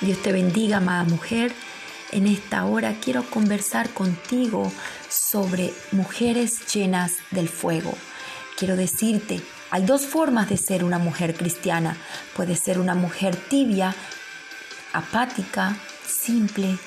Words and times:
Dios 0.00 0.22
te 0.22 0.30
bendiga, 0.30 0.76
amada 0.76 1.02
mujer. 1.02 1.52
En 2.12 2.28
esta 2.28 2.64
hora 2.64 2.94
quiero 3.02 3.28
conversar 3.28 3.90
contigo 3.90 4.72
sobre 5.08 5.72
mujeres 5.90 6.72
llenas 6.72 7.14
del 7.32 7.48
fuego. 7.48 7.92
Quiero 8.56 8.76
decirte, 8.76 9.40
hay 9.70 9.84
dos 9.84 10.06
formas 10.06 10.48
de 10.48 10.56
ser 10.56 10.84
una 10.84 10.98
mujer 10.98 11.34
cristiana. 11.34 11.96
Puede 12.36 12.54
ser 12.54 12.78
una 12.78 12.94
mujer 12.94 13.34
tibia, 13.34 13.94
apática, 14.92 15.76
simple, 16.06 16.78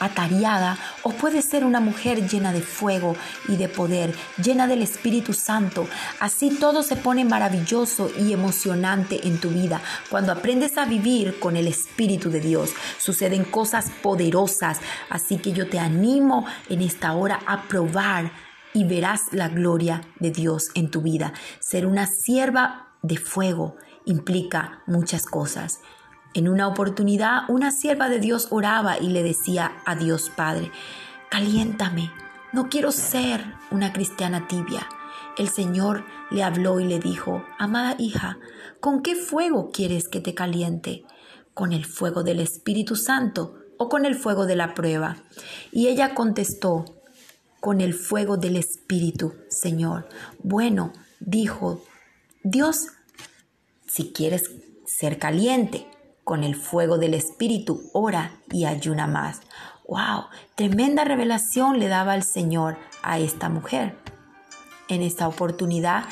atareada 0.00 0.78
o 1.02 1.10
puede 1.10 1.42
ser 1.42 1.64
una 1.64 1.80
mujer 1.80 2.28
llena 2.28 2.52
de 2.52 2.62
fuego 2.62 3.16
y 3.48 3.56
de 3.56 3.68
poder, 3.68 4.14
llena 4.42 4.66
del 4.66 4.82
Espíritu 4.82 5.32
Santo. 5.32 5.86
Así 6.18 6.50
todo 6.50 6.82
se 6.82 6.96
pone 6.96 7.24
maravilloso 7.24 8.10
y 8.18 8.32
emocionante 8.32 9.28
en 9.28 9.38
tu 9.38 9.50
vida. 9.50 9.80
Cuando 10.08 10.32
aprendes 10.32 10.76
a 10.78 10.86
vivir 10.86 11.38
con 11.38 11.56
el 11.56 11.68
Espíritu 11.68 12.30
de 12.30 12.40
Dios, 12.40 12.72
suceden 12.98 13.44
cosas 13.44 13.90
poderosas. 14.02 14.80
Así 15.08 15.36
que 15.36 15.52
yo 15.52 15.68
te 15.68 15.78
animo 15.78 16.46
en 16.68 16.82
esta 16.82 17.12
hora 17.12 17.40
a 17.46 17.62
probar 17.64 18.32
y 18.72 18.84
verás 18.84 19.32
la 19.32 19.48
gloria 19.48 20.02
de 20.18 20.30
Dios 20.30 20.70
en 20.74 20.90
tu 20.90 21.02
vida. 21.02 21.32
Ser 21.58 21.86
una 21.86 22.06
sierva 22.06 22.94
de 23.02 23.16
fuego 23.16 23.76
implica 24.04 24.82
muchas 24.86 25.26
cosas. 25.26 25.80
En 26.32 26.48
una 26.48 26.68
oportunidad, 26.68 27.42
una 27.48 27.72
sierva 27.72 28.08
de 28.08 28.20
Dios 28.20 28.48
oraba 28.50 28.98
y 28.98 29.08
le 29.08 29.22
decía 29.22 29.72
a 29.84 29.96
Dios 29.96 30.30
Padre, 30.30 30.70
caliéntame, 31.28 32.12
no 32.52 32.68
quiero 32.68 32.92
ser 32.92 33.44
una 33.70 33.92
cristiana 33.92 34.46
tibia. 34.46 34.86
El 35.36 35.48
Señor 35.48 36.04
le 36.30 36.44
habló 36.44 36.78
y 36.78 36.84
le 36.84 37.00
dijo, 37.00 37.44
amada 37.58 37.96
hija, 37.98 38.38
¿con 38.78 39.02
qué 39.02 39.16
fuego 39.16 39.70
quieres 39.72 40.08
que 40.08 40.20
te 40.20 40.34
caliente? 40.34 41.04
¿Con 41.52 41.72
el 41.72 41.84
fuego 41.84 42.22
del 42.22 42.38
Espíritu 42.38 42.94
Santo 42.94 43.56
o 43.76 43.88
con 43.88 44.06
el 44.06 44.14
fuego 44.14 44.46
de 44.46 44.56
la 44.56 44.74
prueba? 44.74 45.16
Y 45.72 45.88
ella 45.88 46.14
contestó, 46.14 46.84
con 47.60 47.80
el 47.80 47.92
fuego 47.92 48.36
del 48.36 48.56
Espíritu, 48.56 49.34
Señor. 49.48 50.08
Bueno, 50.42 50.92
dijo, 51.18 51.82
Dios, 52.42 52.86
si 53.86 54.12
quieres 54.12 54.50
ser 54.86 55.18
caliente, 55.18 55.86
con 56.24 56.44
el 56.44 56.54
fuego 56.54 56.98
del 56.98 57.14
Espíritu, 57.14 57.90
ora 57.92 58.32
y 58.50 58.64
ayuna 58.64 59.06
más. 59.06 59.40
¡Wow! 59.88 60.24
Tremenda 60.54 61.04
revelación 61.04 61.78
le 61.78 61.88
daba 61.88 62.14
el 62.14 62.22
Señor 62.22 62.76
a 63.02 63.18
esta 63.18 63.48
mujer. 63.48 63.96
En 64.88 65.02
esta 65.02 65.26
oportunidad, 65.28 66.04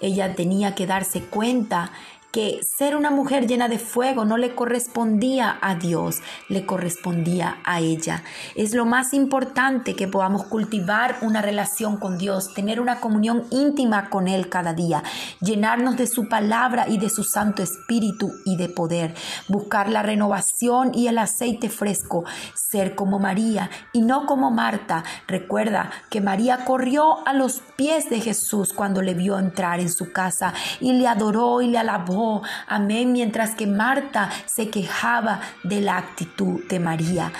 ella 0.00 0.34
tenía 0.34 0.74
que 0.74 0.86
darse 0.86 1.22
cuenta 1.22 1.90
que 2.32 2.60
ser 2.62 2.96
una 2.96 3.10
mujer 3.10 3.46
llena 3.46 3.68
de 3.68 3.78
fuego 3.78 4.24
no 4.24 4.36
le 4.36 4.54
correspondía 4.54 5.58
a 5.60 5.74
Dios, 5.74 6.20
le 6.48 6.66
correspondía 6.66 7.58
a 7.64 7.80
ella. 7.80 8.22
Es 8.54 8.74
lo 8.74 8.84
más 8.84 9.14
importante 9.14 9.94
que 9.94 10.06
podamos 10.06 10.44
cultivar 10.44 11.16
una 11.22 11.40
relación 11.40 11.96
con 11.96 12.18
Dios, 12.18 12.52
tener 12.54 12.80
una 12.80 13.00
comunión 13.00 13.44
íntima 13.50 14.10
con 14.10 14.28
Él 14.28 14.48
cada 14.48 14.74
día, 14.74 15.02
llenarnos 15.40 15.96
de 15.96 16.06
su 16.06 16.28
palabra 16.28 16.86
y 16.88 16.98
de 16.98 17.08
su 17.08 17.24
Santo 17.24 17.62
Espíritu 17.62 18.32
y 18.44 18.56
de 18.56 18.68
poder, 18.68 19.14
buscar 19.48 19.88
la 19.88 20.02
renovación 20.02 20.92
y 20.94 21.08
el 21.08 21.18
aceite 21.18 21.70
fresco, 21.70 22.24
ser 22.54 22.94
como 22.94 23.18
María 23.18 23.70
y 23.92 24.02
no 24.02 24.26
como 24.26 24.50
Marta. 24.50 25.04
Recuerda 25.26 25.90
que 26.10 26.20
María 26.20 26.64
corrió 26.64 27.26
a 27.26 27.32
los 27.32 27.62
pies 27.76 28.10
de 28.10 28.20
Jesús 28.20 28.72
cuando 28.72 29.02
le 29.02 29.14
vio 29.14 29.38
entrar 29.38 29.80
en 29.80 29.90
su 29.90 30.12
casa 30.12 30.52
y 30.80 30.92
le 30.92 31.08
adoró 31.08 31.62
y 31.62 31.68
le 31.68 31.78
alabó 32.16 32.42
Amén. 32.66 33.12
Mientras 33.12 33.54
que 33.54 33.66
Marta 33.66 34.30
se 34.46 34.70
quejaba 34.70 35.40
de 35.62 35.80
la 35.80 35.98
actitud 35.98 36.64
de 36.68 36.80
María. 36.80 37.32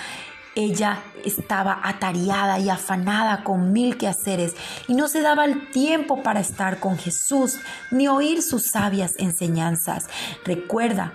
Ella 0.55 1.01
estaba 1.25 1.81
atareada 1.83 2.59
y 2.59 2.71
afanada 2.71 3.45
con 3.45 3.73
mil 3.73 3.99
quehaceres 3.99 4.55
y 4.89 4.95
no 4.95 5.07
se 5.07 5.21
daba 5.21 5.45
el 5.45 5.71
tiempo 5.71 6.23
para 6.23 6.41
estar 6.41 6.81
con 6.81 6.97
Jesús 6.97 7.59
ni 7.91 8.09
oír 8.09 8.43
sus 8.43 8.71
sabias 8.71 9.15
enseñanzas. 9.19 10.09
Recuerda 10.47 11.13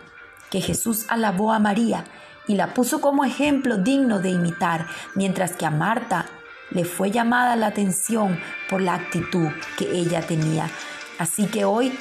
que 0.51 0.61
Jesús 0.61 1.05
alabó 1.07 1.53
a 1.53 1.59
María 1.59 2.03
y 2.47 2.55
la 2.55 2.73
puso 2.75 3.01
como 3.01 3.25
ejemplo 3.25 3.77
digno 3.77 4.19
de 4.19 4.29
imitar, 4.29 4.85
mientras 5.15 5.53
que 5.53 5.65
a 5.65 5.71
Marta 5.71 6.25
le 6.69 6.85
fue 6.85 7.09
llamada 7.09 7.55
la 7.55 7.67
atención 7.67 8.39
por 8.69 8.81
la 8.81 8.93
actitud 8.93 9.49
que 9.77 9.91
ella 9.91 10.21
tenía. 10.21 10.69
Así 11.17 11.45
que 11.47 11.65
hoy 11.65 11.97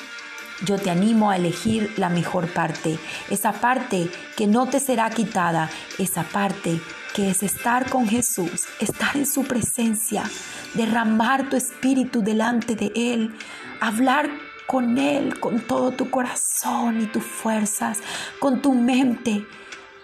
yo 0.65 0.79
te 0.79 0.91
animo 0.91 1.31
a 1.31 1.37
elegir 1.37 1.93
la 1.97 2.09
mejor 2.09 2.53
parte, 2.53 2.99
esa 3.31 3.53
parte 3.53 4.11
que 4.37 4.47
no 4.47 4.69
te 4.69 4.81
será 4.81 5.11
quitada, 5.11 5.71
esa 5.99 6.23
parte 6.25 6.81
que 7.15 7.31
es 7.31 7.43
estar 7.43 7.89
con 7.91 8.09
Jesús, 8.09 8.67
estar 8.79 9.17
en 9.17 9.27
su 9.27 9.45
presencia, 9.45 10.23
derramar 10.75 11.49
tu 11.49 11.57
espíritu 11.57 12.23
delante 12.23 12.77
de 12.77 12.93
Él, 12.95 13.35
hablar 13.81 14.31
con 14.67 14.99
Él 14.99 15.41
con 15.41 15.61
todo 15.61 15.91
tu 15.91 16.11
corazón 16.11 17.01
y 17.01 17.07
tus 17.07 17.25
fuerzas, 17.25 17.99
con 18.39 18.63
tu 18.63 18.73
mente, 18.73 19.45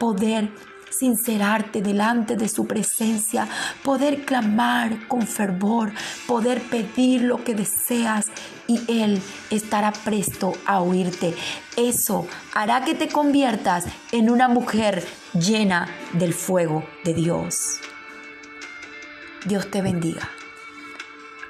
poder 0.00 0.50
sincerarte 0.90 1.82
delante 1.82 2.36
de 2.36 2.48
su 2.48 2.66
presencia, 2.66 3.48
poder 3.82 4.24
clamar 4.24 5.06
con 5.08 5.26
fervor, 5.26 5.92
poder 6.26 6.60
pedir 6.62 7.22
lo 7.22 7.44
que 7.44 7.54
deseas 7.54 8.26
y 8.66 8.80
Él 8.88 9.20
estará 9.50 9.92
presto 9.92 10.52
a 10.64 10.80
oírte. 10.80 11.34
Eso 11.76 12.26
hará 12.54 12.84
que 12.84 12.94
te 12.94 13.08
conviertas 13.08 13.86
en 14.12 14.30
una 14.30 14.48
mujer 14.48 15.04
llena 15.34 15.88
del 16.12 16.34
fuego 16.34 16.84
de 17.04 17.14
Dios. 17.14 17.80
Dios 19.44 19.70
te 19.70 19.82
bendiga. 19.82 20.28